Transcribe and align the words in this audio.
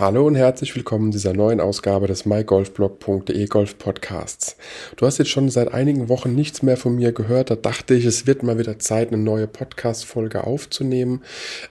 Hallo 0.00 0.28
und 0.28 0.36
herzlich 0.36 0.76
willkommen 0.76 1.10
dieser 1.10 1.32
neuen 1.32 1.60
Ausgabe 1.60 2.06
des 2.06 2.24
mygolfblog.de 2.24 3.46
Golf 3.46 3.78
Podcasts. 3.78 4.56
Du 4.94 5.04
hast 5.04 5.18
jetzt 5.18 5.30
schon 5.30 5.48
seit 5.48 5.74
einigen 5.74 6.08
Wochen 6.08 6.36
nichts 6.36 6.62
mehr 6.62 6.76
von 6.76 6.94
mir 6.94 7.10
gehört. 7.10 7.50
Da 7.50 7.56
dachte 7.56 7.94
ich, 7.94 8.04
es 8.04 8.24
wird 8.24 8.44
mal 8.44 8.60
wieder 8.60 8.78
Zeit, 8.78 9.08
eine 9.08 9.20
neue 9.20 9.48
Podcast-Folge 9.48 10.44
aufzunehmen. 10.44 11.24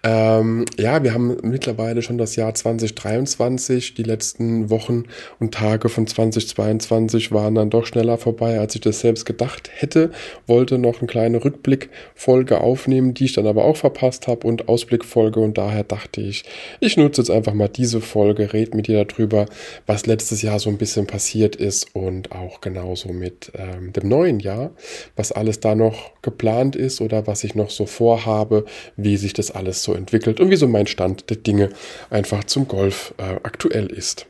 Ähm, 0.03 0.65
ja, 0.77 1.03
wir 1.03 1.13
haben 1.13 1.37
mittlerweile 1.41 2.01
schon 2.01 2.17
das 2.17 2.35
Jahr 2.35 2.53
2023. 2.53 3.93
Die 3.93 4.03
letzten 4.03 4.69
Wochen 4.69 5.05
und 5.39 5.53
Tage 5.53 5.87
von 5.87 6.05
2022 6.05 7.31
waren 7.31 7.55
dann 7.55 7.69
doch 7.69 7.85
schneller 7.85 8.17
vorbei, 8.17 8.59
als 8.59 8.75
ich 8.75 8.81
das 8.81 8.99
selbst 8.99 9.25
gedacht 9.25 9.69
hätte. 9.73 10.11
Wollte 10.47 10.79
noch 10.79 10.99
eine 10.99 11.07
kleine 11.07 11.45
Rückblickfolge 11.45 12.59
aufnehmen, 12.59 13.13
die 13.13 13.23
ich 13.23 13.33
dann 13.33 13.47
aber 13.47 13.63
auch 13.63 13.77
verpasst 13.77 14.27
habe 14.27 14.45
und 14.45 14.67
Ausblickfolge 14.67 15.39
und 15.39 15.57
daher 15.57 15.85
dachte 15.85 16.19
ich, 16.19 16.43
ich 16.81 16.97
nutze 16.97 17.21
jetzt 17.21 17.31
einfach 17.31 17.53
mal 17.53 17.69
diese 17.69 18.01
Folge 18.01 18.16
Folge, 18.17 18.51
red 18.51 18.73
mit 18.73 18.87
dir 18.87 19.05
darüber, 19.05 19.45
was 19.85 20.07
letztes 20.07 20.41
Jahr 20.41 20.57
so 20.57 20.71
ein 20.71 20.79
bisschen 20.79 21.05
passiert 21.05 21.55
ist 21.55 21.93
und 21.93 22.31
auch 22.31 22.61
genauso 22.61 23.09
mit 23.09 23.51
ähm, 23.53 23.93
dem 23.93 24.09
neuen 24.09 24.39
Jahr, 24.39 24.71
was 25.15 25.31
alles 25.31 25.59
da 25.59 25.75
noch 25.75 26.13
geplant 26.23 26.75
ist 26.75 26.99
oder 26.99 27.27
was 27.27 27.43
ich 27.43 27.53
noch 27.53 27.69
so 27.69 27.85
vorhabe, 27.85 28.65
wie 28.95 29.17
sich 29.17 29.33
das 29.33 29.51
alles 29.51 29.83
so 29.83 29.93
entwickelt 29.93 30.39
und 30.39 30.49
wie 30.49 30.55
so 30.55 30.67
mein 30.67 30.87
Stand 30.87 31.29
der 31.29 31.37
Dinge 31.37 31.69
einfach 32.09 32.43
zum 32.45 32.67
Golf 32.67 33.13
äh, 33.19 33.35
aktuell 33.43 33.85
ist. 33.85 34.25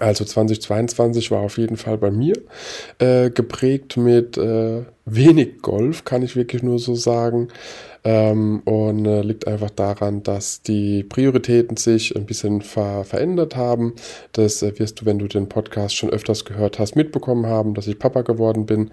Also 0.00 0.24
2022 0.24 1.30
war 1.30 1.42
auf 1.42 1.58
jeden 1.58 1.76
Fall 1.76 1.98
bei 1.98 2.10
mir 2.10 2.34
äh, 2.98 3.30
geprägt 3.30 3.96
mit 3.96 4.36
äh, 4.36 4.82
wenig 5.06 5.62
Golf, 5.62 6.04
kann 6.04 6.22
ich 6.22 6.36
wirklich 6.36 6.62
nur 6.62 6.78
so 6.78 6.94
sagen. 6.94 7.48
Ähm, 8.06 8.60
und 8.64 9.04
äh, 9.04 9.22
liegt 9.22 9.48
einfach 9.48 9.70
daran, 9.70 10.22
dass 10.22 10.62
die 10.62 11.02
Prioritäten 11.02 11.76
sich 11.76 12.14
ein 12.14 12.24
bisschen 12.24 12.62
ver 12.62 13.02
verändert 13.02 13.56
haben. 13.56 13.94
Das 14.30 14.62
äh, 14.62 14.78
wirst 14.78 15.00
du, 15.00 15.06
wenn 15.06 15.18
du 15.18 15.26
den 15.26 15.48
Podcast 15.48 15.96
schon 15.96 16.10
öfters 16.10 16.44
gehört 16.44 16.78
hast, 16.78 16.94
mitbekommen 16.94 17.46
haben, 17.46 17.74
dass 17.74 17.88
ich 17.88 17.98
Papa 17.98 18.22
geworden 18.22 18.64
bin. 18.64 18.92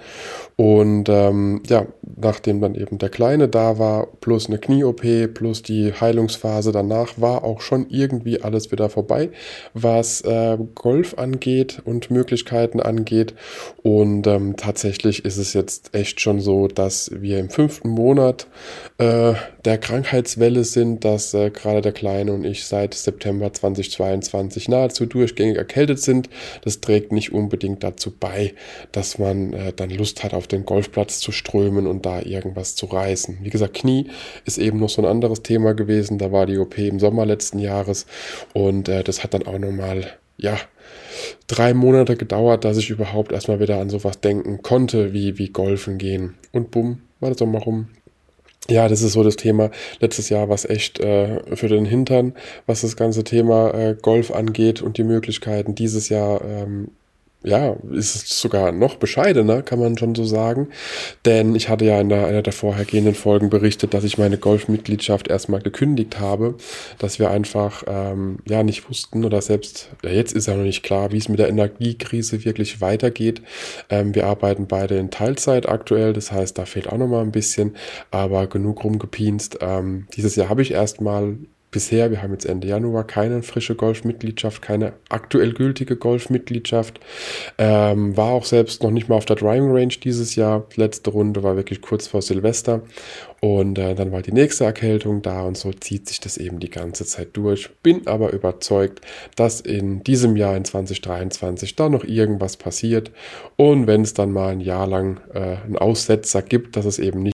Und 0.55 1.09
ähm, 1.09 1.61
ja, 1.67 1.85
nachdem 2.15 2.59
dann 2.59 2.73
eben 2.73 2.97
der 2.97 3.09
Kleine 3.09 3.47
da 3.47 3.77
war, 3.77 4.07
plus 4.19 4.47
eine 4.47 4.57
Knie-OP, 4.57 5.03
plus 5.35 5.61
die 5.61 5.93
Heilungsphase 5.93 6.71
danach, 6.71 7.13
war 7.17 7.43
auch 7.43 7.61
schon 7.61 7.85
irgendwie 7.89 8.41
alles 8.41 8.71
wieder 8.71 8.89
vorbei, 8.89 9.29
was 9.75 10.21
äh, 10.21 10.57
Golf 10.73 11.19
angeht 11.19 11.83
und 11.85 12.09
Möglichkeiten 12.09 12.79
angeht. 12.79 13.35
Und 13.83 14.25
ähm, 14.25 14.55
tatsächlich 14.57 15.23
ist 15.23 15.37
es 15.37 15.53
jetzt 15.53 15.93
echt 15.93 16.02
schon 16.09 16.39
so, 16.39 16.67
dass 16.67 17.11
wir 17.13 17.39
im 17.39 17.49
fünften 17.49 17.89
Monat 17.89 18.47
äh, 18.97 19.33
der 19.65 19.77
Krankheitswelle 19.77 20.63
sind, 20.63 21.05
dass 21.05 21.33
äh, 21.33 21.49
gerade 21.49 21.81
der 21.81 21.91
Kleine 21.91 22.33
und 22.33 22.43
ich 22.43 22.65
seit 22.65 22.93
September 22.93 23.51
2022 23.51 24.67
nahezu 24.69 25.05
durchgängig 25.05 25.57
erkältet 25.57 25.99
sind. 25.99 26.29
Das 26.63 26.81
trägt 26.81 27.11
nicht 27.11 27.33
unbedingt 27.33 27.83
dazu 27.83 28.11
bei, 28.11 28.53
dass 28.91 29.19
man 29.19 29.53
äh, 29.53 29.73
dann 29.73 29.89
Lust 29.89 30.23
hat, 30.23 30.33
auf 30.33 30.47
den 30.47 30.65
Golfplatz 30.65 31.19
zu 31.19 31.31
strömen 31.31 31.87
und 31.87 32.05
da 32.05 32.21
irgendwas 32.21 32.75
zu 32.75 32.85
reißen. 32.87 33.39
Wie 33.41 33.49
gesagt, 33.49 33.75
Knie 33.75 34.09
ist 34.45 34.57
eben 34.57 34.79
noch 34.79 34.89
so 34.89 35.01
ein 35.01 35.07
anderes 35.07 35.43
Thema 35.43 35.73
gewesen. 35.73 36.17
Da 36.17 36.31
war 36.31 36.45
die 36.45 36.57
OP 36.57 36.77
im 36.77 36.99
Sommer 36.99 37.25
letzten 37.25 37.59
Jahres 37.59 38.05
und 38.53 38.89
äh, 38.89 39.03
das 39.03 39.23
hat 39.23 39.33
dann 39.33 39.47
auch 39.47 39.59
nochmal, 39.59 40.05
ja, 40.43 40.57
drei 41.47 41.73
Monate 41.73 42.15
gedauert, 42.15 42.65
dass 42.65 42.77
ich 42.77 42.89
überhaupt 42.89 43.31
erstmal 43.31 43.59
wieder 43.59 43.79
an 43.79 43.89
sowas 43.89 44.19
denken 44.19 44.61
konnte, 44.61 45.13
wie, 45.13 45.37
wie 45.37 45.49
Golfen 45.49 45.97
gehen. 45.97 46.35
Und 46.51 46.69
bumm, 46.69 47.01
war 47.19 47.29
das 47.29 47.39
Sommer 47.39 47.59
rum 47.59 47.87
ja, 48.69 48.87
das 48.87 49.01
ist 49.01 49.13
so 49.13 49.23
das 49.23 49.35
Thema. 49.35 49.71
Letztes 49.99 50.29
Jahr 50.29 50.47
war 50.47 50.55
es 50.55 50.63
echt 50.63 50.99
äh, 50.99 51.41
für 51.55 51.67
den 51.67 51.85
Hintern, 51.85 52.33
was 52.65 52.81
das 52.81 52.95
ganze 52.95 53.25
Thema 53.25 53.73
äh, 53.73 53.95
Golf 54.01 54.31
angeht 54.31 54.81
und 54.81 54.97
die 54.97 55.03
Möglichkeiten. 55.03 55.75
Dieses 55.75 56.07
Jahr 56.07 56.41
ähm, 56.45 56.89
ja, 57.43 57.75
ist 57.91 58.15
es 58.15 58.39
sogar 58.39 58.71
noch 58.71 58.95
bescheidener, 58.95 59.61
kann 59.61 59.79
man 59.79 59.97
schon 59.97 60.15
so 60.15 60.23
sagen. 60.23 60.69
Denn 61.25 61.55
ich 61.55 61.69
hatte 61.69 61.85
ja 61.85 61.99
in 61.99 62.11
einer 62.11 62.41
der 62.41 62.53
vorhergehenden 62.53 63.15
Folgen 63.15 63.49
berichtet, 63.49 63.93
dass 63.93 64.03
ich 64.03 64.17
meine 64.17 64.37
Golfmitgliedschaft 64.37 65.27
erstmal 65.27 65.61
gekündigt 65.61 66.19
habe, 66.19 66.55
dass 66.99 67.19
wir 67.19 67.29
einfach 67.29 67.83
ähm, 67.87 68.37
ja 68.47 68.63
nicht 68.63 68.89
wussten 68.89 69.25
oder 69.25 69.41
selbst, 69.41 69.89
ja, 70.03 70.11
jetzt 70.11 70.33
ist 70.33 70.47
ja 70.47 70.55
noch 70.55 70.63
nicht 70.63 70.83
klar, 70.83 71.11
wie 71.11 71.17
es 71.17 71.29
mit 71.29 71.39
der 71.39 71.49
Energiekrise 71.49 72.45
wirklich 72.45 72.81
weitergeht. 72.81 73.41
Ähm, 73.89 74.15
wir 74.15 74.25
arbeiten 74.27 74.67
beide 74.67 74.97
in 74.97 75.11
Teilzeit 75.11 75.67
aktuell, 75.67 76.13
das 76.13 76.31
heißt, 76.31 76.57
da 76.57 76.65
fehlt 76.65 76.87
auch 76.87 76.97
noch 76.97 77.07
mal 77.07 77.21
ein 77.21 77.31
bisschen, 77.31 77.75
aber 78.11 78.47
genug 78.47 78.83
rumgepinst. 78.83 79.57
Ähm, 79.61 80.07
dieses 80.15 80.35
Jahr 80.35 80.49
habe 80.49 80.61
ich 80.61 80.71
erstmal 80.71 81.37
bisher, 81.73 82.11
wir 82.11 82.21
haben 82.21 82.31
jetzt 82.31 82.45
Ende 82.45 82.69
Januar, 82.69 83.05
keine 83.05 83.43
frische 83.43 83.75
Golfmitgliedschaft, 83.75 84.61
keine 84.61 84.93
aktuell 85.09 85.51
gültige 85.51 85.97
Golfmitgliedschaft. 85.97 87.01
Ähm, 87.57 88.15
war 88.15 88.31
auch 88.31 88.45
selbst 88.45 88.81
noch 88.81 88.91
nicht 88.91 89.09
mal 89.09 89.15
auf 89.15 89.25
der 89.25 89.35
Driving 89.35 89.71
Range 89.71 89.93
dieses 90.01 90.37
Jahr. 90.37 90.65
Letzte 90.75 91.09
Runde 91.09 91.43
war 91.43 91.57
wirklich 91.57 91.81
kurz 91.81 92.07
vor 92.07 92.21
Silvester. 92.21 92.83
Und 93.41 93.77
äh, 93.77 93.93
dann 93.93 94.13
war 94.13 94.21
die 94.21 94.31
nächste 94.31 94.63
Erkältung 94.63 95.21
da 95.21 95.41
und 95.41 95.57
so 95.57 95.73
zieht 95.73 96.07
sich 96.07 96.21
das 96.21 96.37
eben 96.37 96.61
die 96.61 96.69
ganze 96.69 97.05
Zeit 97.05 97.29
durch. 97.33 97.69
Bin 97.83 98.07
aber 98.07 98.31
überzeugt, 98.31 99.01
dass 99.35 99.59
in 99.59 100.01
diesem 100.01 100.37
Jahr, 100.37 100.55
in 100.55 100.63
2023, 100.63 101.75
da 101.75 101.89
noch 101.89 102.05
irgendwas 102.05 102.55
passiert. 102.55 103.11
Und 103.57 103.85
wenn 103.85 104.03
es 104.03 104.13
dann 104.13 104.31
mal 104.31 104.53
ein 104.53 104.61
Jahr 104.61 104.87
lang 104.87 105.19
äh, 105.33 105.57
einen 105.57 105.75
Aussetzer 105.75 106.41
gibt, 106.41 106.77
dass 106.77 106.85
es 106.85 106.99
eben 106.99 107.21
nicht 107.21 107.32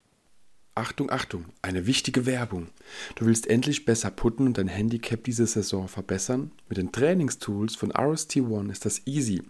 Achtung, 0.78 1.11
Achtung, 1.11 1.47
eine 1.61 1.89
wichtige 1.89 2.25
Werbung. 2.25 2.69
Du 3.16 3.27
willst 3.27 3.49
endlich 3.50 3.84
besser 3.84 4.12
putten 4.12 4.47
und 4.47 4.59
dein 4.59 4.69
Handicap 4.69 5.25
diese 5.25 5.44
Saison 5.44 5.89
verbessern? 5.89 6.53
Mit 6.69 6.78
den 6.78 6.93
Trainingstools 6.93 7.75
von 7.75 7.91
RST 7.91 8.37
One 8.37 8.71
ist 8.71 8.87
das 8.87 9.05
easy. 9.05 9.43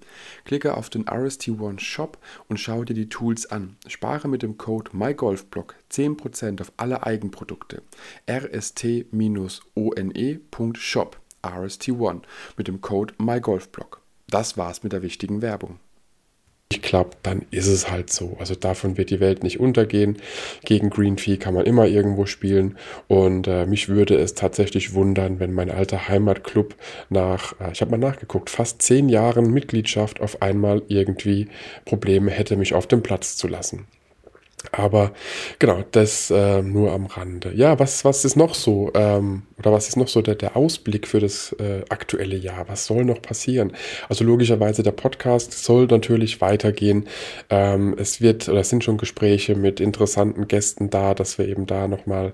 Klicke 0.46 0.74
auf 0.74 0.88
den 0.88 1.06
RST 1.06 1.50
One 1.50 1.80
Shop 1.80 2.16
und 2.48 2.58
schau 2.58 2.82
dir 2.82 2.94
die 2.94 3.10
Tools 3.10 3.44
an. 3.44 3.76
Spare 3.86 4.26
mit 4.26 4.42
dem 4.42 4.56
Code 4.56 4.90
MyGolfBlock 4.94 5.74
10% 5.92 6.62
auf 6.62 6.72
alle 6.78 7.02
Eigenprodukte. 7.02 7.82
rst-one.shop 8.26 8.80
RST 11.46 11.88
One 11.90 12.22
mit 12.56 12.68
dem 12.68 12.80
Code 12.80 13.12
MyGolfBlock. 13.18 14.00
Das 14.30 14.56
war's 14.56 14.82
mit 14.82 14.94
der 14.94 15.02
wichtigen 15.02 15.42
Werbung 15.42 15.78
nicht 16.70 16.82
klappt, 16.82 17.18
dann 17.22 17.46
ist 17.50 17.66
es 17.66 17.90
halt 17.90 18.10
so. 18.10 18.36
Also 18.38 18.54
davon 18.54 18.98
wird 18.98 19.10
die 19.10 19.20
Welt 19.20 19.42
nicht 19.42 19.58
untergehen. 19.58 20.18
Gegen 20.64 20.90
Green 20.90 21.16
Fee 21.16 21.38
kann 21.38 21.54
man 21.54 21.64
immer 21.64 21.86
irgendwo 21.86 22.26
spielen. 22.26 22.76
Und 23.06 23.48
äh, 23.48 23.64
mich 23.64 23.88
würde 23.88 24.16
es 24.16 24.34
tatsächlich 24.34 24.92
wundern, 24.92 25.40
wenn 25.40 25.52
mein 25.54 25.70
alter 25.70 26.08
Heimatclub 26.08 26.74
nach, 27.08 27.58
äh, 27.60 27.72
ich 27.72 27.80
habe 27.80 27.92
mal 27.92 27.96
nachgeguckt, 27.96 28.50
fast 28.50 28.82
zehn 28.82 29.08
Jahren 29.08 29.50
Mitgliedschaft 29.50 30.20
auf 30.20 30.42
einmal 30.42 30.82
irgendwie 30.88 31.48
Probleme 31.86 32.30
hätte, 32.30 32.56
mich 32.56 32.74
auf 32.74 32.86
den 32.86 33.02
Platz 33.02 33.36
zu 33.36 33.48
lassen. 33.48 33.86
Aber 34.72 35.12
genau, 35.58 35.84
das 35.92 36.30
äh, 36.30 36.62
nur 36.62 36.92
am 36.92 37.06
Rande. 37.06 37.52
Ja, 37.54 37.78
was, 37.78 38.04
was 38.04 38.24
ist 38.24 38.36
noch 38.36 38.54
so, 38.54 38.90
ähm, 38.94 39.42
oder 39.58 39.72
was 39.72 39.88
ist 39.88 39.96
noch 39.96 40.08
so 40.08 40.20
der, 40.20 40.34
der 40.34 40.56
Ausblick 40.56 41.06
für 41.06 41.20
das 41.20 41.52
äh, 41.60 41.82
aktuelle 41.88 42.36
Jahr? 42.36 42.68
Was 42.68 42.86
soll 42.86 43.04
noch 43.04 43.22
passieren? 43.22 43.72
Also 44.08 44.24
logischerweise, 44.24 44.82
der 44.82 44.92
Podcast 44.92 45.52
soll 45.64 45.86
natürlich 45.86 46.40
weitergehen. 46.40 47.06
Ähm, 47.50 47.94
es 47.98 48.20
wird, 48.20 48.48
oder 48.48 48.60
es 48.60 48.68
sind 48.68 48.82
schon 48.82 48.98
Gespräche 48.98 49.54
mit 49.54 49.80
interessanten 49.80 50.48
Gästen 50.48 50.90
da, 50.90 51.14
dass 51.14 51.38
wir 51.38 51.46
eben 51.46 51.66
da 51.66 51.86
nochmal, 51.86 52.32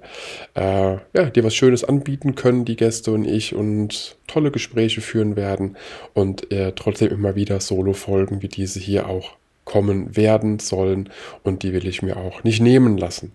äh, 0.54 0.96
ja, 1.14 1.30
dir 1.30 1.44
was 1.44 1.54
Schönes 1.54 1.84
anbieten 1.84 2.34
können, 2.34 2.64
die 2.64 2.76
Gäste 2.76 3.12
und 3.12 3.26
ich, 3.26 3.54
und 3.54 4.16
tolle 4.26 4.50
Gespräche 4.50 5.02
führen 5.02 5.36
werden 5.36 5.76
und 6.14 6.50
äh, 6.50 6.72
trotzdem 6.74 7.10
immer 7.10 7.36
wieder 7.36 7.60
Solo-Folgen 7.60 8.40
wie 8.40 8.48
diese 8.48 8.80
hier 8.80 9.08
auch 9.08 9.36
kommen 9.74 10.16
werden 10.16 10.60
sollen 10.60 11.08
und 11.42 11.64
die 11.64 11.72
will 11.72 11.88
ich 11.88 12.00
mir 12.00 12.16
auch 12.16 12.44
nicht 12.44 12.60
nehmen 12.60 12.96
lassen. 12.96 13.32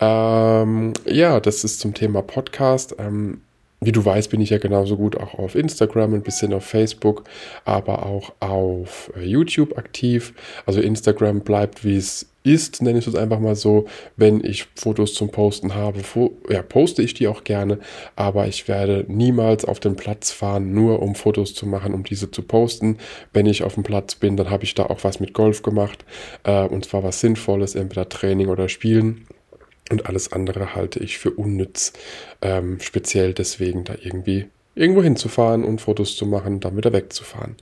Ähm, 0.00 0.94
ja, 1.04 1.40
das 1.40 1.62
ist 1.62 1.78
zum 1.78 1.92
Thema 1.92 2.22
Podcast. 2.22 2.96
Ähm, 2.98 3.42
wie 3.84 3.92
du 3.92 4.04
weißt, 4.04 4.30
bin 4.30 4.40
ich 4.40 4.50
ja 4.50 4.58
genauso 4.58 4.96
gut 4.96 5.16
auch 5.16 5.34
auf 5.38 5.54
Instagram, 5.54 6.14
ein 6.14 6.22
bisschen 6.22 6.52
auf 6.52 6.64
Facebook, 6.64 7.24
aber 7.64 8.06
auch 8.06 8.32
auf 8.40 9.12
äh, 9.16 9.24
YouTube 9.24 9.78
aktiv. 9.78 10.34
Also 10.66 10.80
Instagram 10.80 11.40
bleibt, 11.40 11.84
wie 11.84 11.96
es 11.96 12.28
ist, 12.44 12.82
nenne 12.82 12.98
ich 12.98 13.06
es 13.06 13.14
einfach 13.14 13.40
mal 13.40 13.56
so. 13.56 13.86
Wenn 14.16 14.44
ich 14.44 14.66
Fotos 14.76 15.14
zum 15.14 15.30
Posten 15.30 15.74
habe, 15.74 16.00
ja, 16.50 16.62
poste 16.62 17.02
ich 17.02 17.14
die 17.14 17.26
auch 17.26 17.42
gerne, 17.42 17.78
aber 18.16 18.46
ich 18.46 18.68
werde 18.68 19.04
niemals 19.08 19.64
auf 19.64 19.80
den 19.80 19.96
Platz 19.96 20.30
fahren, 20.30 20.72
nur 20.72 21.02
um 21.02 21.14
Fotos 21.14 21.54
zu 21.54 21.66
machen, 21.66 21.94
um 21.94 22.04
diese 22.04 22.30
zu 22.30 22.42
posten. 22.42 22.98
Wenn 23.32 23.46
ich 23.46 23.64
auf 23.64 23.74
dem 23.74 23.82
Platz 23.82 24.14
bin, 24.14 24.36
dann 24.36 24.50
habe 24.50 24.64
ich 24.64 24.74
da 24.74 24.84
auch 24.84 25.02
was 25.02 25.20
mit 25.20 25.32
Golf 25.32 25.62
gemacht, 25.62 26.04
äh, 26.44 26.64
und 26.64 26.84
zwar 26.84 27.02
was 27.02 27.20
Sinnvolles, 27.20 27.74
entweder 27.74 28.08
Training 28.08 28.48
oder 28.48 28.68
Spielen. 28.68 29.26
Und 29.90 30.06
alles 30.06 30.32
andere 30.32 30.74
halte 30.74 31.00
ich 31.00 31.18
für 31.18 31.30
unnütz, 31.30 31.92
ähm, 32.40 32.78
speziell 32.80 33.34
deswegen 33.34 33.84
da 33.84 33.94
irgendwie 34.00 34.46
irgendwo 34.74 35.02
hinzufahren 35.02 35.64
und 35.64 35.80
Fotos 35.80 36.16
zu 36.16 36.26
machen, 36.26 36.60
dann 36.60 36.76
wieder 36.76 36.92
wegzufahren. 36.92 37.56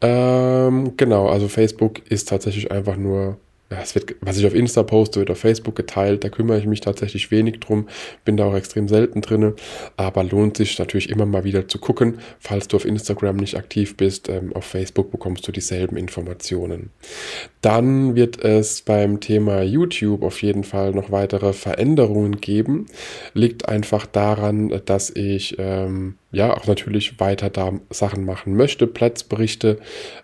Ähm, 0.00 0.96
genau, 0.96 1.28
also 1.28 1.48
Facebook 1.48 2.08
ist 2.10 2.28
tatsächlich 2.28 2.70
einfach 2.70 2.96
nur 2.96 3.38
ja, 3.72 3.80
es 3.80 3.94
wird, 3.94 4.16
was 4.20 4.36
ich 4.36 4.46
auf 4.46 4.54
Insta 4.54 4.82
poste, 4.82 5.20
wird 5.20 5.30
auf 5.30 5.38
Facebook 5.38 5.74
geteilt. 5.74 6.24
Da 6.24 6.28
kümmere 6.28 6.58
ich 6.58 6.66
mich 6.66 6.80
tatsächlich 6.80 7.30
wenig 7.30 7.60
drum. 7.60 7.88
Bin 8.24 8.36
da 8.36 8.44
auch 8.44 8.54
extrem 8.54 8.86
selten 8.86 9.22
drinne. 9.22 9.54
Aber 9.96 10.24
lohnt 10.24 10.58
sich 10.58 10.78
natürlich 10.78 11.08
immer 11.08 11.24
mal 11.24 11.44
wieder 11.44 11.66
zu 11.68 11.78
gucken. 11.78 12.18
Falls 12.38 12.68
du 12.68 12.76
auf 12.76 12.84
Instagram 12.84 13.36
nicht 13.36 13.56
aktiv 13.56 13.96
bist, 13.96 14.28
ähm, 14.28 14.52
auf 14.52 14.64
Facebook 14.64 15.10
bekommst 15.10 15.48
du 15.48 15.52
dieselben 15.52 15.96
Informationen. 15.96 16.90
Dann 17.62 18.14
wird 18.14 18.44
es 18.44 18.82
beim 18.82 19.20
Thema 19.20 19.62
YouTube 19.62 20.22
auf 20.22 20.42
jeden 20.42 20.64
Fall 20.64 20.92
noch 20.92 21.10
weitere 21.10 21.54
Veränderungen 21.54 22.42
geben. 22.42 22.86
Liegt 23.32 23.68
einfach 23.70 24.04
daran, 24.04 24.82
dass 24.84 25.08
ich 25.08 25.56
ähm, 25.58 26.16
ja 26.32 26.56
auch 26.56 26.66
natürlich 26.66 27.20
weiter 27.20 27.50
da 27.50 27.72
Sachen 27.90 28.24
machen 28.24 28.56
möchte, 28.56 28.86
Platzberichte 28.86 29.78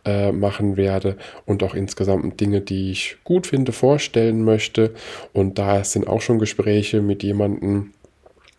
äh, 0.04 0.32
machen 0.32 0.76
werde 0.76 1.16
und 1.44 1.62
auch 1.62 1.74
insgesamt 1.74 2.40
Dinge, 2.40 2.60
die 2.60 2.90
ich 2.90 3.18
gut 3.24 3.46
finde, 3.46 3.72
vorstellen 3.72 4.42
möchte. 4.42 4.94
Und 5.32 5.58
da 5.58 5.84
sind 5.84 6.08
auch 6.08 6.22
schon 6.22 6.38
Gespräche 6.38 7.02
mit 7.02 7.22
jemandem, 7.22 7.92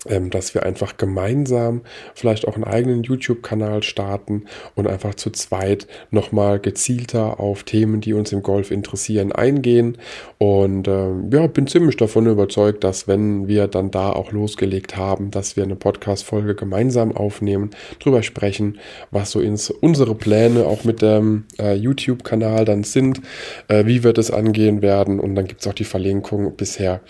ähm, 0.08 0.30
dass 0.30 0.54
wir 0.54 0.64
einfach 0.64 0.96
gemeinsam 0.96 1.82
vielleicht 2.16 2.48
auch 2.48 2.56
einen 2.56 2.64
eigenen 2.64 3.04
YouTube-Kanal 3.04 3.84
starten 3.84 4.46
und 4.76 4.88
einfach 4.88 5.16
zu 5.16 5.30
zweit 5.30 5.88
nochmal 6.10 6.60
gezielter 6.60 7.40
auf 7.42 7.64
Themen, 7.64 8.00
die 8.00 8.14
uns 8.14 8.32
im 8.32 8.42
Golf 8.42 8.72
interessieren, 8.72 9.34
eingehen. 9.34 9.98
Und 10.38 10.88
ähm, 10.88 11.30
ja, 11.34 11.48
bin 11.48 11.68
ziemlich 11.68 11.98
davon 11.98 12.28
überzeugt, 12.28 12.86
dass 12.86 13.10
wenn 13.10 13.50
wir 13.50 13.68
dann 13.68 13.92
da 13.92 14.14
auch 14.14 14.32
losgelegt 14.32 14.96
haben, 14.96 15.32
dass 15.32 15.58
wir 15.58 15.64
eine 15.64 15.76
Podcast-Folge 15.76 16.56
gemeinsam 16.56 17.16
aufnehmen, 17.16 17.72
drüber 18.00 18.24
sprechen, 18.24 18.80
was 19.12 19.32
so 19.32 19.42
ins, 19.42 19.70
unsere 19.70 20.16
Pläne 20.16 20.66
auch 20.66 20.86
mit 20.86 21.02
dem 21.02 21.44
äh, 21.60 21.74
YouTube-Kanal 21.74 22.64
dann 22.64 22.86
sind, 22.86 23.20
äh, 23.68 23.86
wie 23.86 24.06
wir 24.06 24.14
das 24.14 24.32
angehen 24.32 24.82
werden. 24.82 25.20
Und 25.20 25.36
dann 25.36 25.46
gibt 25.46 25.60
es 25.60 25.68
auch 25.68 25.74
die 25.74 25.84
Verlinkung 25.84 26.56
bisher. 26.56 27.02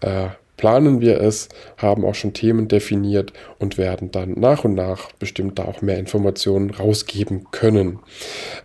Äh, 0.00 0.28
planen 0.58 1.00
wir 1.00 1.22
es, 1.22 1.48
haben 1.78 2.04
auch 2.04 2.14
schon 2.14 2.34
Themen 2.34 2.68
definiert 2.68 3.32
und 3.58 3.78
werden 3.78 4.10
dann 4.10 4.32
nach 4.32 4.64
und 4.64 4.74
nach 4.74 5.12
bestimmt 5.12 5.58
da 5.58 5.64
auch 5.64 5.80
mehr 5.80 5.98
Informationen 5.98 6.70
rausgeben 6.70 7.46
können. 7.50 8.00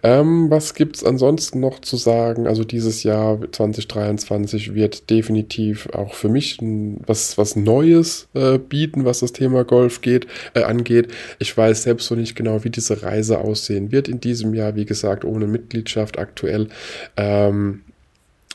Ähm, 0.02 0.50
was 0.50 0.74
gibt 0.74 0.98
es 0.98 1.06
ansonsten 1.06 1.62
noch 1.62 1.80
zu 1.80 1.96
sagen? 1.96 2.48
Also 2.48 2.66
dieses 2.66 3.04
Jahr 3.04 3.40
2023 3.50 4.74
wird 4.74 5.10
definitiv 5.10 5.88
auch 5.94 6.14
für 6.14 6.30
mich 6.30 6.58
was, 7.06 7.38
was 7.38 7.56
Neues 7.56 8.28
äh, 8.34 8.58
bieten, 8.58 9.06
was 9.06 9.22
das 9.22 9.32
Thema 9.32 9.64
Golf 9.64 10.02
geht, 10.02 10.28
äh, 10.56 10.64
angeht. 10.64 11.14
Ich 11.40 11.56
weiß 11.56 11.84
selbst 11.84 12.08
so 12.08 12.16
nicht 12.16 12.36
genau, 12.36 12.64
wie 12.64 12.70
diese 12.70 13.04
Reise 13.04 13.38
aussehen 13.40 13.92
wird 13.92 14.10
in 14.10 14.20
diesem 14.20 14.54
Jahr. 14.54 14.76
Wie 14.76 14.86
gesagt, 14.86 15.24
ohne 15.24 15.46
Mitgliedschaft 15.46 16.18
aktuell. 16.18 16.70
Ähm, 17.16 17.84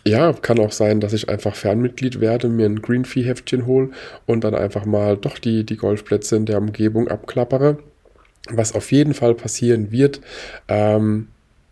ja, 0.08 0.32
kann 0.32 0.58
auch 0.58 0.72
sein, 0.72 1.00
dass 1.00 1.12
ich 1.12 1.28
einfach 1.28 1.54
Fernmitglied 1.54 2.20
werde, 2.20 2.48
mir 2.48 2.66
ein 2.66 2.82
Green 2.82 3.04
Fee 3.04 3.22
Heftchen 3.22 3.66
hole 3.66 3.90
und 4.26 4.44
dann 4.44 4.54
einfach 4.54 4.84
mal 4.84 5.16
doch 5.16 5.38
die, 5.38 5.64
die 5.64 5.76
Golfplätze 5.76 6.36
in 6.36 6.46
der 6.46 6.58
Umgebung 6.58 7.08
abklappere. 7.08 7.78
Was 8.50 8.74
auf 8.74 8.92
jeden 8.92 9.14
Fall 9.14 9.34
passieren 9.34 9.90
wird, 9.90 10.20
ähm, 10.68 11.28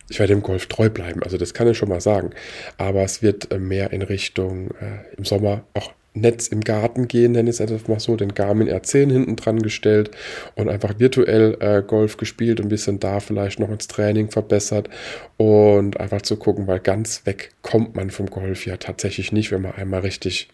ich 0.08 0.18
werde 0.18 0.34
dem 0.34 0.42
Golf 0.42 0.66
treu 0.66 0.88
bleiben, 0.88 1.22
also 1.22 1.36
das 1.36 1.54
kann 1.54 1.66
ich 1.68 1.78
schon 1.78 1.88
mal 1.88 2.00
sagen. 2.00 2.30
Aber 2.78 3.02
es 3.02 3.22
wird 3.22 3.50
äh, 3.52 3.58
mehr 3.58 3.92
in 3.92 4.02
Richtung 4.02 4.70
äh, 4.80 5.16
im 5.16 5.24
Sommer 5.24 5.64
auch 5.74 5.92
Netz 6.16 6.48
im 6.48 6.62
Garten 6.62 7.08
gehen, 7.08 7.32
nenne 7.32 7.50
ich 7.50 7.60
es 7.60 7.60
einfach 7.60 7.88
mal 7.88 8.00
so, 8.00 8.16
den 8.16 8.34
Garmin 8.34 8.68
R10 8.68 9.12
hinten 9.12 9.36
dran 9.36 9.60
gestellt 9.60 10.10
und 10.54 10.68
einfach 10.68 10.98
virtuell 10.98 11.56
äh, 11.60 11.82
Golf 11.86 12.16
gespielt 12.16 12.58
und 12.60 12.66
ein 12.66 12.70
bisschen 12.70 12.98
da 13.00 13.20
vielleicht 13.20 13.60
noch 13.60 13.70
ins 13.70 13.86
Training 13.86 14.30
verbessert 14.30 14.88
und 15.36 16.00
einfach 16.00 16.22
zu 16.22 16.36
gucken, 16.36 16.66
weil 16.66 16.80
ganz 16.80 17.26
weg 17.26 17.52
kommt 17.62 17.94
man 17.94 18.10
vom 18.10 18.26
Golf 18.26 18.66
ja 18.66 18.76
tatsächlich 18.76 19.32
nicht, 19.32 19.52
wenn 19.52 19.62
man 19.62 19.74
einmal 19.74 20.00
richtig 20.00 20.48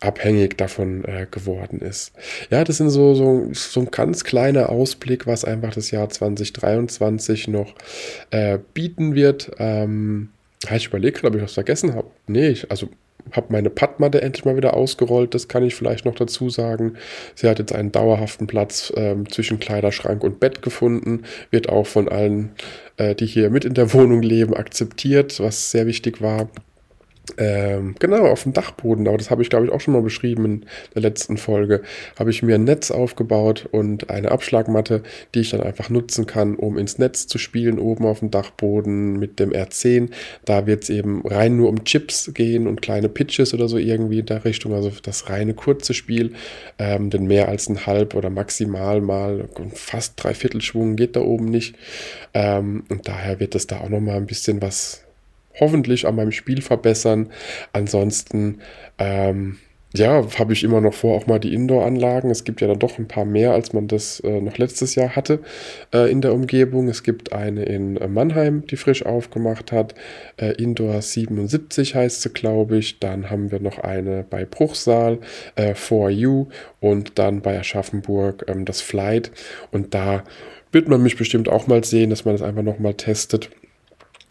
abhängig 0.00 0.58
davon 0.58 1.04
äh, 1.04 1.26
geworden 1.30 1.80
ist. 1.80 2.12
Ja, 2.50 2.64
das 2.64 2.78
sind 2.78 2.90
so, 2.90 3.14
so, 3.14 3.48
so 3.52 3.80
ein 3.80 3.90
ganz 3.90 4.24
kleiner 4.24 4.68
Ausblick, 4.68 5.26
was 5.26 5.44
einfach 5.44 5.74
das 5.74 5.90
Jahr 5.90 6.08
2023 6.08 7.48
noch 7.48 7.74
äh, 8.30 8.58
bieten 8.74 9.14
wird. 9.14 9.52
Ähm, 9.58 10.30
ich 10.74 10.86
überlege 10.86 11.20
gerade, 11.20 11.28
ob 11.28 11.36
ich 11.36 11.42
was 11.42 11.54
vergessen 11.54 11.94
habe. 11.94 12.08
Nee, 12.26 12.48
ich, 12.48 12.70
also 12.70 12.88
habe 13.32 13.46
meine 13.50 13.70
Padmatte 13.70 14.22
endlich 14.22 14.44
mal 14.44 14.56
wieder 14.56 14.74
ausgerollt, 14.74 15.34
das 15.34 15.48
kann 15.48 15.64
ich 15.64 15.74
vielleicht 15.74 16.04
noch 16.04 16.14
dazu 16.14 16.50
sagen. 16.50 16.94
Sie 17.34 17.48
hat 17.48 17.58
jetzt 17.58 17.74
einen 17.74 17.92
dauerhaften 17.92 18.46
Platz 18.46 18.92
ähm, 18.96 19.28
zwischen 19.30 19.58
Kleiderschrank 19.58 20.22
und 20.22 20.40
Bett 20.40 20.62
gefunden, 20.62 21.22
wird 21.50 21.68
auch 21.68 21.86
von 21.86 22.08
allen, 22.08 22.52
äh, 22.96 23.14
die 23.14 23.26
hier 23.26 23.50
mit 23.50 23.64
in 23.64 23.74
der 23.74 23.92
Wohnung 23.92 24.22
leben, 24.22 24.54
akzeptiert, 24.54 25.40
was 25.40 25.70
sehr 25.70 25.86
wichtig 25.86 26.22
war. 26.22 26.48
Ähm, 27.38 27.94
genau, 27.98 28.26
auf 28.26 28.42
dem 28.42 28.52
Dachboden, 28.52 29.08
aber 29.08 29.16
das 29.16 29.30
habe 29.30 29.42
ich 29.42 29.50
glaube 29.50 29.66
ich 29.66 29.72
auch 29.72 29.80
schon 29.80 29.94
mal 29.94 30.02
beschrieben 30.02 30.44
in 30.44 30.66
der 30.94 31.02
letzten 31.02 31.36
Folge, 31.36 31.82
habe 32.18 32.30
ich 32.30 32.42
mir 32.42 32.56
ein 32.56 32.64
Netz 32.64 32.90
aufgebaut 32.90 33.68
und 33.70 34.10
eine 34.10 34.30
Abschlagmatte, 34.30 35.02
die 35.34 35.40
ich 35.40 35.50
dann 35.50 35.62
einfach 35.62 35.88
nutzen 35.88 36.26
kann, 36.26 36.56
um 36.56 36.78
ins 36.78 36.98
Netz 36.98 37.26
zu 37.26 37.38
spielen, 37.38 37.78
oben 37.78 38.06
auf 38.06 38.20
dem 38.20 38.30
Dachboden 38.30 39.18
mit 39.18 39.38
dem 39.40 39.50
R10. 39.50 40.10
Da 40.44 40.66
wird 40.66 40.84
es 40.84 40.90
eben 40.90 41.26
rein 41.26 41.56
nur 41.56 41.68
um 41.68 41.84
Chips 41.84 42.32
gehen 42.34 42.66
und 42.66 42.82
kleine 42.82 43.08
Pitches 43.08 43.54
oder 43.54 43.68
so 43.68 43.78
irgendwie 43.78 44.20
in 44.20 44.26
der 44.26 44.44
Richtung, 44.44 44.74
also 44.74 44.92
das 45.02 45.30
reine 45.30 45.54
kurze 45.54 45.94
Spiel, 45.94 46.32
ähm, 46.78 47.10
denn 47.10 47.26
mehr 47.26 47.48
als 47.48 47.68
ein 47.68 47.86
halb 47.86 48.14
oder 48.14 48.30
maximal 48.30 49.00
mal 49.00 49.48
fast 49.74 50.22
dreiviertel 50.22 50.60
Schwung 50.60 50.96
geht 50.96 51.16
da 51.16 51.20
oben 51.20 51.46
nicht. 51.46 51.76
Ähm, 52.34 52.84
und 52.88 53.08
daher 53.08 53.40
wird 53.40 53.54
es 53.54 53.66
da 53.66 53.80
auch 53.80 53.88
nochmal 53.88 54.16
ein 54.16 54.26
bisschen 54.26 54.60
was 54.62 55.04
hoffentlich 55.58 56.06
an 56.06 56.16
meinem 56.16 56.32
Spiel 56.32 56.62
verbessern. 56.62 57.30
Ansonsten, 57.72 58.60
ähm, 58.98 59.58
ja, 59.94 60.26
habe 60.38 60.54
ich 60.54 60.64
immer 60.64 60.80
noch 60.80 60.94
vor, 60.94 61.14
auch 61.14 61.26
mal 61.26 61.38
die 61.38 61.52
Indoor-Anlagen. 61.52 62.30
Es 62.30 62.44
gibt 62.44 62.62
ja 62.62 62.66
dann 62.66 62.78
doch 62.78 62.98
ein 62.98 63.08
paar 63.08 63.26
mehr, 63.26 63.52
als 63.52 63.74
man 63.74 63.88
das 63.88 64.20
äh, 64.20 64.40
noch 64.40 64.56
letztes 64.56 64.94
Jahr 64.94 65.14
hatte 65.14 65.40
äh, 65.92 66.10
in 66.10 66.22
der 66.22 66.32
Umgebung. 66.32 66.88
Es 66.88 67.02
gibt 67.02 67.34
eine 67.34 67.64
in 67.64 67.98
äh, 67.98 68.08
Mannheim, 68.08 68.66
die 68.66 68.76
frisch 68.76 69.04
aufgemacht 69.04 69.70
hat. 69.70 69.94
Äh, 70.38 70.52
Indoor 70.52 71.02
77 71.02 71.94
heißt 71.94 72.22
sie, 72.22 72.30
glaube 72.30 72.78
ich. 72.78 73.00
Dann 73.00 73.28
haben 73.28 73.50
wir 73.50 73.60
noch 73.60 73.78
eine 73.78 74.24
bei 74.28 74.46
Bruchsal, 74.46 75.18
äh, 75.56 75.74
For 75.74 76.08
You 76.08 76.46
und 76.80 77.18
dann 77.18 77.42
bei 77.42 77.58
Aschaffenburg 77.58 78.46
ähm, 78.48 78.64
das 78.64 78.80
Flight. 78.80 79.30
Und 79.72 79.92
da 79.92 80.24
wird 80.70 80.88
man 80.88 81.02
mich 81.02 81.18
bestimmt 81.18 81.50
auch 81.50 81.66
mal 81.66 81.84
sehen, 81.84 82.08
dass 82.08 82.24
man 82.24 82.34
das 82.34 82.42
einfach 82.42 82.62
nochmal 82.62 82.94
testet 82.94 83.50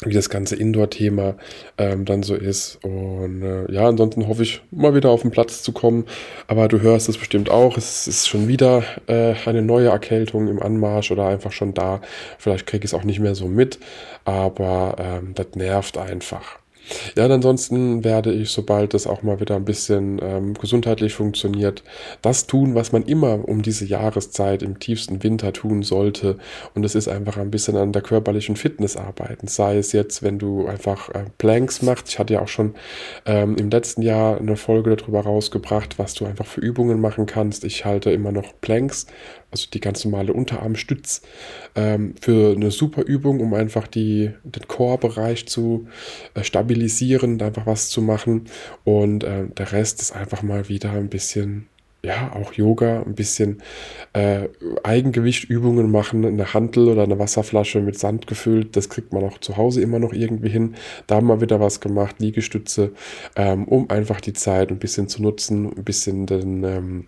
wie 0.04 0.14
das 0.14 0.30
ganze 0.30 0.56
Indoor-Thema 0.56 1.36
ähm, 1.78 2.06
dann 2.06 2.24
so 2.24 2.36
ist. 2.36 2.84
Und 2.84 3.44
äh, 3.44 3.72
ja, 3.72 3.88
ansonsten 3.88 4.28
hoffe 4.28 4.44
ich, 4.44 4.62
mal 4.72 4.96
wieder 4.96 5.10
auf 5.10 5.22
den 5.22 5.32
Platz 5.32 5.62
zu 5.62 5.72
kommen. 5.72 6.06
Aber 6.48 6.68
du 6.68 6.82
hörst 6.82 7.08
es 7.08 7.18
bestimmt 7.18 7.50
auch. 7.52 7.78
Es 7.78 8.08
ist 8.08 8.28
schon 8.28 8.48
wieder 8.48 8.84
äh, 9.08 9.36
eine 9.46 9.62
neue 9.62 9.90
Erkältung 9.90 10.48
im 10.48 10.62
Anmarsch 10.62 11.12
oder 11.12 11.28
einfach 11.28 11.52
schon 11.52 11.74
da. 11.74 12.02
Vielleicht 12.40 12.66
kriege 12.66 12.86
ich 12.86 12.92
es 12.92 12.94
auch 12.96 13.04
nicht 13.04 13.20
mehr 13.20 13.36
so 13.36 13.48
mit. 13.48 13.80
Aber 14.26 14.96
ähm, 15.00 15.34
das 15.36 15.48
nervt 15.56 15.98
einfach. 15.98 16.61
Ja, 17.16 17.26
und 17.26 17.32
ansonsten 17.32 18.04
werde 18.04 18.32
ich, 18.34 18.50
sobald 18.50 18.94
es 18.94 19.08
auch 19.08 19.24
mal 19.24 19.40
wieder 19.40 19.56
ein 19.56 19.66
bisschen 19.66 20.20
ähm, 20.22 20.54
gesundheitlich 20.54 21.14
funktioniert, 21.14 21.84
das 22.22 22.48
tun, 22.48 22.76
was 22.76 22.92
man 22.92 23.04
immer 23.04 23.48
um 23.48 23.62
diese 23.62 23.86
Jahreszeit 23.86 24.64
im 24.64 24.80
tiefsten 24.80 25.24
Winter 25.24 25.54
tun 25.54 25.84
sollte. 25.84 26.38
Und 26.74 26.84
es 26.84 26.96
ist 26.96 27.08
einfach 27.08 27.38
ein 27.38 27.52
bisschen 27.52 27.78
an 27.78 27.92
der 27.92 28.02
körperlichen 28.02 28.56
Fitness 28.56 28.98
arbeiten. 28.98 29.48
Sei 29.48 29.78
es 29.78 29.92
jetzt, 29.92 30.24
wenn 30.24 30.40
du 30.40 30.68
einfach 30.68 31.10
äh, 31.10 31.26
Planks 31.38 31.82
machst. 31.82 32.10
Ich 32.10 32.20
hatte 32.20 32.34
ja 32.34 32.42
auch 32.42 32.48
schon 32.48 32.76
ähm, 33.26 33.56
im 33.58 33.70
letzten 33.70 34.02
Jahr 34.02 34.38
eine 34.38 34.58
Folge 34.58 34.96
darüber 34.96 35.22
rausgebracht, 35.22 36.00
was 36.00 36.14
du 36.14 36.26
einfach 36.26 36.46
für 36.46 36.62
Übungen 36.62 37.00
machen 37.00 37.26
kannst. 37.26 37.64
Ich 37.64 37.86
halte 37.86 38.12
immer 38.12 38.32
noch 38.32 38.54
Planks 38.62 39.08
also 39.52 39.68
die 39.72 39.82
ganz 39.82 40.04
normale 40.06 40.34
Unterarmstütz, 40.34 41.22
ähm, 41.76 42.16
für 42.20 42.56
eine 42.56 42.72
super 42.72 43.04
Übung, 43.04 43.42
um 43.42 43.54
einfach 43.54 43.88
die, 43.88 44.32
den 44.44 44.68
Core-Bereich 44.68 45.48
zu 45.48 45.88
äh, 46.34 46.44
stabilisieren, 46.44 47.42
einfach 47.42 47.66
was 47.66 47.90
zu 47.90 48.02
machen. 48.02 48.46
Und 48.86 49.24
äh, 49.24 49.48
der 49.48 49.72
Rest 49.74 50.02
ist 50.02 50.16
einfach 50.16 50.42
mal 50.42 50.70
wieder 50.70 50.92
ein 50.94 51.10
bisschen, 51.10 51.68
ja, 52.04 52.32
auch 52.34 52.54
Yoga, 52.54 53.04
ein 53.04 53.14
bisschen 53.14 53.62
äh, 54.14 54.48
Eigengewichtübungen 54.84 55.92
machen, 55.92 56.26
eine 56.26 56.54
Hantel 56.54 56.88
oder 56.88 57.04
eine 57.04 57.20
Wasserflasche 57.20 57.82
mit 57.82 58.00
Sand 58.00 58.28
gefüllt. 58.28 58.78
Das 58.78 58.90
kriegt 58.90 59.12
man 59.12 59.24
auch 59.24 59.38
zu 59.40 59.58
Hause 59.58 59.82
immer 59.82 60.00
noch 60.00 60.14
irgendwie 60.14 60.50
hin. 60.50 60.76
Da 61.08 61.16
haben 61.16 61.28
wir 61.28 61.42
wieder 61.42 61.60
was 61.60 61.82
gemacht, 61.82 62.16
Liegestütze, 62.20 62.94
ähm, 63.36 63.66
um 63.66 63.90
einfach 63.90 64.22
die 64.22 64.34
Zeit 64.34 64.72
ein 64.72 64.80
bisschen 64.80 65.10
zu 65.10 65.22
nutzen, 65.22 65.66
ein 65.78 65.84
bisschen 65.84 66.26
den, 66.26 66.64
ähm, 66.64 67.08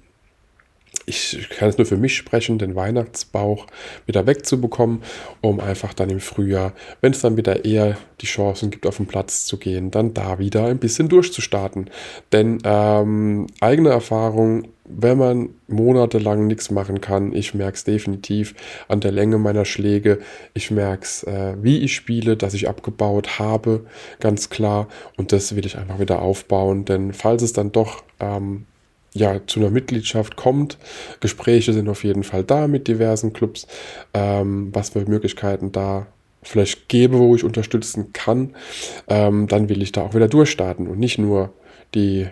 ich 1.05 1.49
kann 1.49 1.69
es 1.69 1.77
nur 1.77 1.85
für 1.85 1.97
mich 1.97 2.15
sprechen, 2.15 2.57
den 2.57 2.75
Weihnachtsbauch 2.75 3.67
wieder 4.05 4.25
wegzubekommen, 4.25 5.01
um 5.41 5.59
einfach 5.59 5.93
dann 5.93 6.09
im 6.09 6.19
Frühjahr, 6.19 6.73
wenn 7.01 7.11
es 7.11 7.21
dann 7.21 7.37
wieder 7.37 7.65
eher 7.65 7.97
die 8.21 8.25
Chancen 8.25 8.71
gibt, 8.71 8.87
auf 8.87 8.97
den 8.97 9.07
Platz 9.07 9.45
zu 9.45 9.57
gehen, 9.57 9.91
dann 9.91 10.13
da 10.13 10.39
wieder 10.39 10.65
ein 10.67 10.79
bisschen 10.79 11.09
durchzustarten. 11.09 11.89
Denn 12.31 12.59
ähm, 12.63 13.47
eigene 13.59 13.89
Erfahrung, 13.89 14.69
wenn 14.85 15.17
man 15.17 15.49
monatelang 15.67 16.47
nichts 16.47 16.71
machen 16.71 17.01
kann, 17.01 17.33
ich 17.33 17.53
merke 17.53 17.75
es 17.75 17.83
definitiv 17.83 18.53
an 18.87 18.99
der 18.99 19.11
Länge 19.11 19.37
meiner 19.37 19.65
Schläge, 19.65 20.19
ich 20.53 20.71
merke 20.71 21.03
es, 21.03 21.23
äh, 21.23 21.55
wie 21.61 21.79
ich 21.79 21.95
spiele, 21.95 22.37
dass 22.37 22.53
ich 22.53 22.69
abgebaut 22.69 23.39
habe, 23.39 23.85
ganz 24.19 24.49
klar. 24.49 24.87
Und 25.17 25.31
das 25.31 25.55
will 25.55 25.65
ich 25.65 25.77
einfach 25.77 25.99
wieder 25.99 26.21
aufbauen, 26.21 26.85
denn 26.85 27.13
falls 27.13 27.41
es 27.41 27.53
dann 27.53 27.71
doch 27.71 28.03
ähm, 28.19 28.65
ja, 29.13 29.39
zu 29.45 29.59
einer 29.59 29.69
Mitgliedschaft 29.69 30.35
kommt. 30.35 30.77
Gespräche 31.19 31.73
sind 31.73 31.87
auf 31.89 32.03
jeden 32.03 32.23
Fall 32.23 32.43
da 32.43 32.67
mit 32.67 32.87
diversen 32.87 33.33
Clubs, 33.33 33.67
ähm, 34.13 34.69
was 34.73 34.89
für 34.89 35.05
Möglichkeiten 35.07 35.71
da 35.71 36.07
vielleicht 36.41 36.89
gebe, 36.89 37.19
wo 37.19 37.35
ich 37.35 37.43
unterstützen 37.43 38.11
kann, 38.13 38.55
ähm, 39.07 39.47
dann 39.47 39.69
will 39.69 39.81
ich 39.81 39.91
da 39.91 40.01
auch 40.01 40.13
wieder 40.13 40.27
durchstarten 40.27 40.87
und 40.87 40.99
nicht 40.99 41.17
nur 41.17 41.53
die 41.93 42.27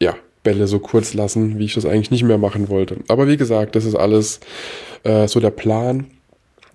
ja, 0.00 0.14
Bälle 0.42 0.66
so 0.66 0.78
kurz 0.78 1.14
lassen, 1.14 1.58
wie 1.58 1.64
ich 1.64 1.74
das 1.74 1.86
eigentlich 1.86 2.10
nicht 2.10 2.24
mehr 2.24 2.38
machen 2.38 2.68
wollte. 2.68 2.98
Aber 3.08 3.28
wie 3.28 3.36
gesagt, 3.36 3.76
das 3.76 3.84
ist 3.84 3.94
alles 3.94 4.40
äh, 5.04 5.26
so 5.28 5.40
der 5.40 5.50
Plan. 5.50 6.06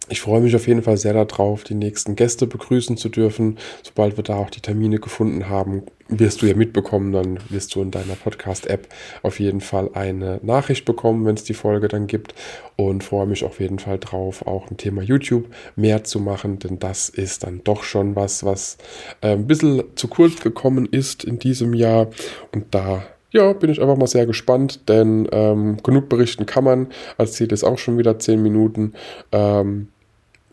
Ich 0.09 0.21
freue 0.21 0.39
mich 0.39 0.55
auf 0.55 0.67
jeden 0.67 0.83
Fall 0.83 0.97
sehr 0.97 1.13
darauf, 1.13 1.63
die 1.65 1.75
nächsten 1.75 2.15
Gäste 2.15 2.47
begrüßen 2.47 2.95
zu 2.95 3.09
dürfen. 3.09 3.57
Sobald 3.83 4.15
wir 4.15 4.23
da 4.23 4.37
auch 4.37 4.49
die 4.49 4.61
Termine 4.61 4.99
gefunden 4.99 5.49
haben, 5.49 5.83
wirst 6.09 6.41
du 6.41 6.45
ja 6.45 6.55
mitbekommen, 6.55 7.11
dann 7.11 7.39
wirst 7.49 7.75
du 7.75 7.81
in 7.81 7.91
deiner 7.91 8.15
Podcast-App 8.15 8.87
auf 9.23 9.39
jeden 9.39 9.61
Fall 9.61 9.89
eine 9.93 10.39
Nachricht 10.41 10.85
bekommen, 10.85 11.25
wenn 11.25 11.35
es 11.35 11.43
die 11.43 11.53
Folge 11.53 11.87
dann 11.87 12.07
gibt. 12.07 12.33
Und 12.75 13.03
freue 13.03 13.25
mich 13.25 13.43
auf 13.43 13.59
jeden 13.59 13.79
Fall 13.79 13.97
drauf, 13.97 14.45
auch 14.45 14.69
ein 14.69 14.77
Thema 14.77 15.01
YouTube 15.01 15.45
mehr 15.75 16.03
zu 16.03 16.19
machen, 16.19 16.59
denn 16.59 16.77
das 16.79 17.09
ist 17.09 17.43
dann 17.43 17.61
doch 17.63 17.83
schon 17.83 18.15
was, 18.15 18.43
was 18.43 18.77
äh, 19.21 19.31
ein 19.31 19.47
bisschen 19.47 19.83
zu 19.95 20.07
kurz 20.07 20.41
gekommen 20.41 20.87
ist 20.89 21.23
in 21.23 21.39
diesem 21.39 21.73
Jahr. 21.73 22.07
Und 22.53 22.75
da 22.75 23.03
ja, 23.31 23.53
bin 23.53 23.69
ich 23.69 23.81
einfach 23.81 23.97
mal 23.97 24.07
sehr 24.07 24.25
gespannt, 24.25 24.87
denn 24.87 25.27
ähm, 25.31 25.77
genug 25.83 26.09
berichten 26.09 26.45
kann 26.45 26.63
man. 26.63 26.87
Als 27.17 27.33
Ziel 27.33 27.51
ist 27.51 27.63
auch 27.63 27.77
schon 27.77 27.97
wieder 27.97 28.17
10 28.19 28.41
Minuten. 28.41 28.93
Ähm, 29.31 29.89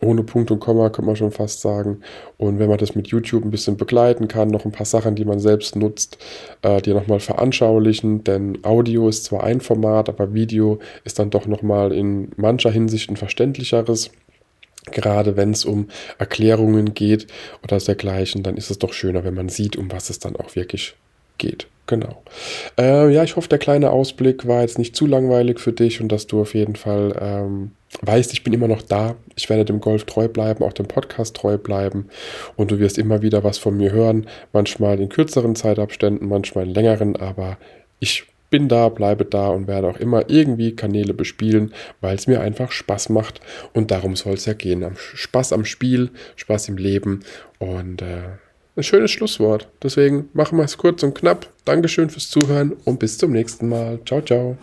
ohne 0.01 0.23
Punkt 0.23 0.51
und 0.51 0.59
Komma, 0.59 0.89
könnte 0.89 1.07
man 1.07 1.15
schon 1.15 1.31
fast 1.31 1.61
sagen. 1.61 2.01
Und 2.37 2.59
wenn 2.59 2.69
man 2.69 2.77
das 2.77 2.95
mit 2.95 3.07
YouTube 3.07 3.43
ein 3.43 3.51
bisschen 3.51 3.77
begleiten 3.77 4.27
kann, 4.27 4.49
noch 4.49 4.65
ein 4.65 4.71
paar 4.71 4.85
Sachen, 4.85 5.15
die 5.15 5.25
man 5.25 5.39
selbst 5.39 5.75
nutzt, 5.75 6.17
äh, 6.61 6.81
die 6.81 6.93
nochmal 6.93 7.19
veranschaulichen, 7.19 8.23
denn 8.23 8.59
Audio 8.63 9.07
ist 9.07 9.25
zwar 9.25 9.43
ein 9.43 9.61
Format, 9.61 10.09
aber 10.09 10.33
Video 10.33 10.79
ist 11.03 11.19
dann 11.19 11.29
doch 11.29 11.47
nochmal 11.47 11.91
in 11.91 12.31
mancher 12.35 12.71
Hinsicht 12.71 13.09
ein 13.09 13.17
verständlicheres. 13.17 14.11
Gerade 14.91 15.35
wenn 15.35 15.51
es 15.51 15.65
um 15.65 15.87
Erklärungen 16.19 16.93
geht 16.93 17.27
oder 17.63 17.77
dergleichen, 17.79 18.43
dann 18.43 18.55
ist 18.55 18.69
es 18.69 18.77
doch 18.77 18.93
schöner, 18.93 19.23
wenn 19.23 19.33
man 19.33 19.49
sieht, 19.49 19.77
um 19.77 19.91
was 19.91 20.11
es 20.11 20.19
dann 20.19 20.35
auch 20.35 20.55
wirklich 20.55 20.95
geht. 21.37 21.67
Genau. 21.87 22.23
Äh, 22.79 23.13
ja, 23.13 23.23
ich 23.23 23.35
hoffe, 23.35 23.47
der 23.47 23.59
kleine 23.59 23.91
Ausblick 23.91 24.47
war 24.47 24.61
jetzt 24.61 24.79
nicht 24.79 24.95
zu 24.95 25.05
langweilig 25.05 25.59
für 25.59 25.71
dich 25.71 26.01
und 26.01 26.11
dass 26.11 26.25
du 26.25 26.41
auf 26.41 26.55
jeden 26.55 26.75
Fall 26.75 27.15
ähm, 27.21 27.71
weißt, 28.01 28.33
ich 28.33 28.43
bin 28.43 28.53
immer 28.53 28.67
noch 28.67 28.81
da. 28.81 29.15
Ich 29.35 29.49
werde 29.49 29.65
dem 29.65 29.81
Golf 29.81 30.05
treu 30.05 30.27
bleiben, 30.27 30.63
auch 30.63 30.73
dem 30.73 30.87
Podcast 30.87 31.35
treu 31.35 31.57
bleiben. 31.57 32.07
Und 32.55 32.71
du 32.71 32.79
wirst 32.79 32.97
immer 32.97 33.21
wieder 33.21 33.43
was 33.43 33.59
von 33.59 33.77
mir 33.77 33.91
hören. 33.91 34.27
Manchmal 34.51 34.99
in 34.99 35.09
kürzeren 35.09 35.55
Zeitabständen, 35.55 36.27
manchmal 36.27 36.65
in 36.65 36.73
längeren. 36.73 37.15
Aber 37.17 37.57
ich 37.99 38.25
bin 38.49 38.67
da, 38.67 38.89
bleibe 38.89 39.25
da 39.25 39.49
und 39.49 39.67
werde 39.67 39.87
auch 39.87 39.97
immer 39.97 40.29
irgendwie 40.29 40.75
Kanäle 40.75 41.13
bespielen, 41.13 41.73
weil 42.01 42.15
es 42.15 42.27
mir 42.27 42.41
einfach 42.41 42.71
Spaß 42.71 43.09
macht. 43.09 43.41
Und 43.73 43.91
darum 43.91 44.15
soll 44.15 44.33
es 44.33 44.45
ja 44.45 44.53
gehen. 44.53 44.85
Spaß 44.95 45.53
am 45.53 45.65
Spiel, 45.65 46.09
Spaß 46.35 46.69
im 46.69 46.77
Leben. 46.77 47.23
Und 47.59 48.01
äh, 48.01 48.23
ein 48.75 48.83
schönes 48.83 49.11
Schlusswort. 49.11 49.67
Deswegen 49.81 50.29
machen 50.33 50.57
wir 50.57 50.65
es 50.65 50.77
kurz 50.77 51.03
und 51.03 51.15
knapp. 51.15 51.51
Dankeschön 51.65 52.09
fürs 52.09 52.29
Zuhören 52.29 52.73
und 52.83 52.99
bis 52.99 53.17
zum 53.17 53.31
nächsten 53.31 53.69
Mal. 53.69 53.99
Ciao, 54.05 54.21
ciao. 54.21 54.57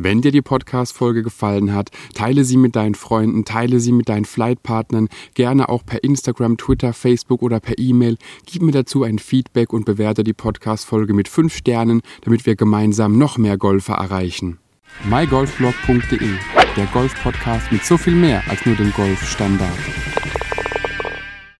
Wenn 0.00 0.22
dir 0.22 0.30
die 0.30 0.42
Podcast-Folge 0.42 1.24
gefallen 1.24 1.74
hat, 1.74 1.90
teile 2.14 2.44
sie 2.44 2.56
mit 2.56 2.76
deinen 2.76 2.94
Freunden, 2.94 3.44
teile 3.44 3.80
sie 3.80 3.90
mit 3.90 4.08
deinen 4.08 4.26
Flightpartnern, 4.26 5.08
gerne 5.34 5.68
auch 5.68 5.84
per 5.84 6.04
Instagram, 6.04 6.56
Twitter, 6.56 6.92
Facebook 6.92 7.42
oder 7.42 7.58
per 7.58 7.78
E-Mail. 7.78 8.16
Gib 8.46 8.62
mir 8.62 8.70
dazu 8.70 9.02
ein 9.02 9.18
Feedback 9.18 9.72
und 9.72 9.86
bewerte 9.86 10.22
die 10.22 10.34
Podcast-Folge 10.34 11.14
mit 11.14 11.26
5 11.26 11.52
Sternen, 11.52 12.02
damit 12.22 12.46
wir 12.46 12.54
gemeinsam 12.54 13.18
noch 13.18 13.38
mehr 13.38 13.58
Golfer 13.58 13.94
erreichen. 13.94 14.58
mygolfblog.de, 15.08 16.30
der 16.76 16.86
Golf-Podcast 16.92 17.72
mit 17.72 17.84
so 17.84 17.96
viel 17.96 18.14
mehr 18.14 18.44
als 18.48 18.64
nur 18.66 18.76
dem 18.76 18.92
Golfstandard. 18.92 20.17